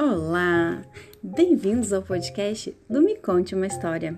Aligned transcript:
Olá! 0.00 0.80
Bem-vindos 1.20 1.92
ao 1.92 2.00
podcast 2.02 2.72
do 2.88 3.02
Me 3.02 3.16
Conte 3.16 3.56
uma 3.56 3.66
História. 3.66 4.16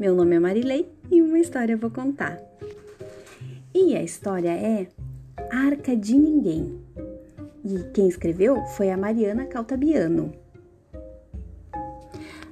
Meu 0.00 0.12
nome 0.12 0.34
é 0.34 0.40
Marilei 0.40 0.90
e 1.08 1.22
uma 1.22 1.38
história 1.38 1.74
eu 1.74 1.78
vou 1.78 1.88
contar. 1.88 2.36
E 3.72 3.94
a 3.94 4.02
história 4.02 4.50
é 4.50 4.88
Arca 5.52 5.96
de 5.96 6.18
Ninguém. 6.18 6.80
E 7.64 7.78
quem 7.94 8.08
escreveu 8.08 8.60
foi 8.76 8.90
a 8.90 8.96
Mariana 8.96 9.46
Caltabiano. 9.46 10.32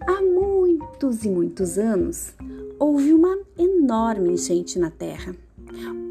Há 0.00 0.22
muitos 0.22 1.24
e 1.24 1.28
muitos 1.28 1.78
anos, 1.78 2.32
houve 2.78 3.12
uma 3.12 3.40
enorme 3.58 4.34
enchente 4.34 4.78
na 4.78 4.88
Terra. 4.90 5.34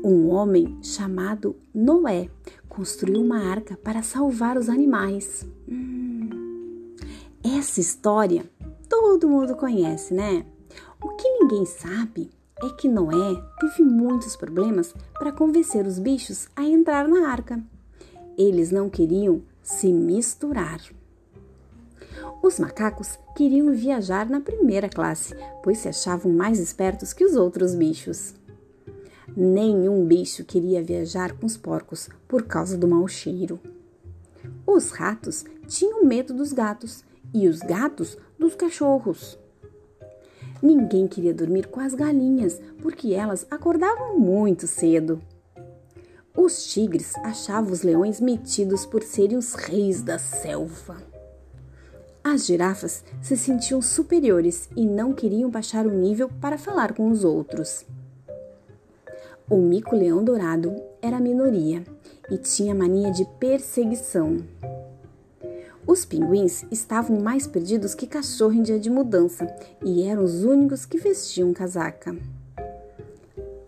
Um 0.03 0.29
homem 0.31 0.77
chamado 0.83 1.55
Noé 1.73 2.29
construiu 2.67 3.21
uma 3.21 3.49
arca 3.49 3.77
para 3.77 4.03
salvar 4.03 4.57
os 4.57 4.67
animais. 4.67 5.47
Hum, 5.67 5.96
essa 7.55 7.79
história 7.79 8.43
todo 8.89 9.29
mundo 9.29 9.55
conhece, 9.55 10.13
né? 10.13 10.45
O 11.01 11.09
que 11.09 11.29
ninguém 11.39 11.65
sabe 11.65 12.31
é 12.63 12.69
que 12.69 12.87
Noé 12.87 13.41
teve 13.59 13.83
muitos 13.83 14.35
problemas 14.35 14.93
para 15.13 15.31
convencer 15.31 15.85
os 15.85 15.99
bichos 15.99 16.47
a 16.55 16.63
entrar 16.63 17.07
na 17.07 17.29
arca. 17.29 17.61
Eles 18.37 18.71
não 18.71 18.89
queriam 18.89 19.41
se 19.61 19.91
misturar. 19.93 20.81
Os 22.41 22.59
macacos 22.59 23.17
queriam 23.35 23.71
viajar 23.73 24.29
na 24.29 24.41
primeira 24.41 24.89
classe, 24.89 25.35
pois 25.63 25.79
se 25.79 25.89
achavam 25.89 26.31
mais 26.31 26.59
espertos 26.59 27.13
que 27.13 27.25
os 27.25 27.35
outros 27.35 27.75
bichos. 27.75 28.33
Nenhum 29.35 30.05
bicho 30.05 30.43
queria 30.43 30.83
viajar 30.83 31.33
com 31.33 31.45
os 31.45 31.57
porcos 31.57 32.09
por 32.27 32.43
causa 32.43 32.77
do 32.77 32.87
mau 32.87 33.07
cheiro. 33.07 33.59
Os 34.65 34.91
ratos 34.91 35.45
tinham 35.67 36.03
medo 36.03 36.33
dos 36.33 36.53
gatos 36.53 37.03
e 37.33 37.47
os 37.47 37.59
gatos 37.59 38.17
dos 38.37 38.55
cachorros. 38.55 39.37
Ninguém 40.61 41.07
queria 41.07 41.33
dormir 41.33 41.67
com 41.67 41.79
as 41.79 41.93
galinhas 41.93 42.59
porque 42.81 43.13
elas 43.13 43.45
acordavam 43.49 44.17
muito 44.19 44.65
cedo. 44.67 45.21
Os 46.35 46.71
tigres 46.71 47.15
achavam 47.17 47.71
os 47.71 47.81
leões 47.81 48.19
metidos 48.19 48.85
por 48.85 49.03
serem 49.03 49.37
os 49.37 49.53
reis 49.53 50.01
da 50.01 50.19
selva. 50.19 50.97
As 52.23 52.45
girafas 52.45 53.03
se 53.21 53.37
sentiam 53.37 53.81
superiores 53.81 54.69
e 54.75 54.85
não 54.85 55.13
queriam 55.13 55.49
baixar 55.49 55.87
o 55.87 55.91
nível 55.91 56.29
para 56.41 56.57
falar 56.57 56.93
com 56.93 57.09
os 57.09 57.23
outros. 57.23 57.85
O 59.49 59.57
mico-leão 59.57 60.23
dourado 60.23 60.75
era 61.01 61.17
a 61.17 61.21
minoria 61.21 61.83
e 62.29 62.37
tinha 62.37 62.75
mania 62.75 63.11
de 63.11 63.23
perseguição. 63.39 64.39
Os 65.87 66.03
pinguins 66.03 66.65
estavam 66.69 67.21
mais 67.21 67.47
perdidos 67.47 67.95
que 67.95 68.05
cachorro 68.05 68.51
em 68.51 68.61
dia 68.61 68.77
de 68.77 68.89
mudança 68.89 69.47
e 69.81 70.03
eram 70.03 70.21
os 70.21 70.43
únicos 70.43 70.85
que 70.85 70.97
vestiam 70.97 71.53
casaca. 71.53 72.13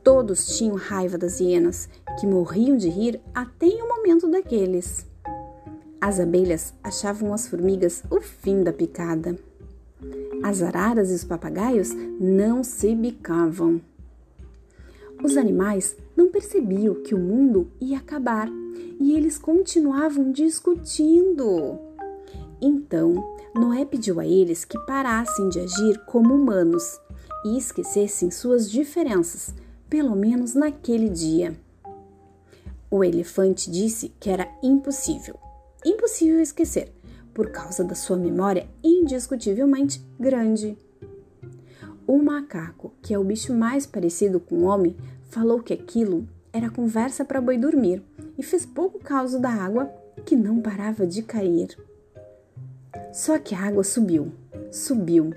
Todos 0.03 0.57
tinham 0.57 0.75
raiva 0.75 1.17
das 1.17 1.39
hienas, 1.39 1.87
que 2.19 2.27
morriam 2.27 2.75
de 2.75 2.89
rir 2.89 3.21
até 3.33 3.67
em 3.67 3.81
um 3.81 3.87
momento 3.87 4.29
daqueles. 4.29 5.05
As 6.01 6.19
abelhas 6.19 6.73
achavam 6.83 7.33
as 7.33 7.47
formigas 7.47 8.03
o 8.09 8.19
fim 8.19 8.63
da 8.63 8.73
picada. 8.73 9.39
As 10.43 10.61
araras 10.61 11.11
e 11.11 11.13
os 11.13 11.23
papagaios 11.23 11.93
não 12.19 12.65
se 12.65 12.93
bicavam. 12.95 13.79
Os 15.23 15.37
animais 15.37 15.95
não 16.17 16.29
percebiam 16.29 16.95
que 16.95 17.15
o 17.15 17.19
mundo 17.19 17.69
ia 17.79 17.97
acabar 17.97 18.49
e 18.99 19.13
eles 19.13 19.37
continuavam 19.37 20.33
discutindo. 20.33 21.88
Então, 22.61 23.37
Noé 23.55 23.85
pediu 23.85 24.19
a 24.19 24.25
eles 24.25 24.65
que 24.65 24.77
parassem 24.79 25.47
de 25.49 25.59
agir 25.59 25.99
como 26.05 26.35
humanos 26.35 26.99
e 27.45 27.57
esquecessem 27.57 28.29
suas 28.29 28.69
diferenças, 28.69 29.53
pelo 29.89 30.15
menos 30.15 30.53
naquele 30.53 31.09
dia. 31.09 31.57
O 32.91 33.03
elefante 33.03 33.71
disse 33.71 34.13
que 34.19 34.29
era 34.29 34.49
impossível, 34.61 35.35
impossível 35.85 36.41
esquecer, 36.41 36.91
por 37.33 37.49
causa 37.51 37.83
da 37.83 37.95
sua 37.95 38.17
memória 38.17 38.67
indiscutivelmente 38.83 40.03
grande. 40.19 40.77
O 42.05 42.17
macaco, 42.21 42.91
que 43.01 43.13
é 43.13 43.19
o 43.19 43.23
bicho 43.23 43.53
mais 43.53 43.85
parecido 43.85 44.39
com 44.39 44.55
o 44.55 44.63
homem, 44.63 44.97
falou 45.29 45.61
que 45.61 45.73
aquilo 45.73 46.27
era 46.51 46.69
conversa 46.69 47.23
para 47.23 47.39
boi 47.39 47.57
dormir 47.57 48.01
e 48.37 48.43
fez 48.43 48.65
pouco 48.65 48.99
caso 48.99 49.39
da 49.39 49.51
água 49.51 49.85
que 50.25 50.35
não 50.35 50.59
parava 50.59 51.05
de 51.05 51.21
cair. 51.21 51.77
Só 53.13 53.37
que 53.37 53.55
a 53.55 53.61
água 53.61 53.83
subiu, 53.83 54.31
subiu, 54.71 55.33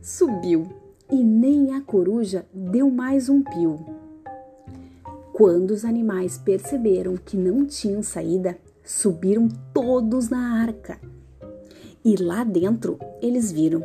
subiu 0.00 0.68
e 1.10 1.22
nem 1.22 1.74
a 1.74 1.80
coruja 1.80 2.46
deu 2.52 2.90
mais 2.90 3.28
um 3.28 3.42
pio. 3.42 3.84
Quando 5.32 5.72
os 5.72 5.84
animais 5.84 6.38
perceberam 6.38 7.16
que 7.16 7.36
não 7.36 7.66
tinham 7.66 8.02
saída, 8.02 8.56
subiram 8.82 9.48
todos 9.74 10.28
na 10.28 10.62
arca. 10.62 10.98
E 12.04 12.16
lá 12.16 12.42
dentro 12.44 12.98
eles 13.20 13.52
viram 13.52 13.84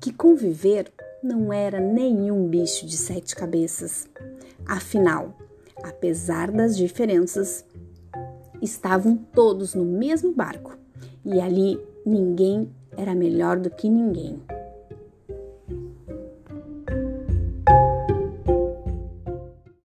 que 0.00 0.12
conviver 0.12 0.90
não 1.22 1.52
era 1.52 1.80
nenhum 1.80 2.48
bicho 2.48 2.86
de 2.86 2.96
sete 2.96 3.34
cabeças. 3.34 4.08
Afinal, 4.64 5.36
apesar 5.82 6.50
das 6.50 6.76
diferenças, 6.76 7.64
estavam 8.62 9.16
todos 9.16 9.74
no 9.74 9.84
mesmo 9.84 10.32
barco 10.32 10.78
e 11.24 11.40
ali 11.40 11.78
ninguém 12.06 12.70
era 12.96 13.14
melhor 13.16 13.58
do 13.58 13.68
que 13.68 13.90
ninguém. 13.90 14.40